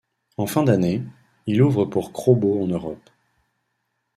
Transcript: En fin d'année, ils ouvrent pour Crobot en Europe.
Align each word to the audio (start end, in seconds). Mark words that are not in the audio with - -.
En 0.37 0.47
fin 0.47 0.63
d'année, 0.63 1.03
ils 1.45 1.61
ouvrent 1.61 1.85
pour 1.85 2.11
Crobot 2.11 2.63
en 2.63 2.65
Europe. 2.65 3.07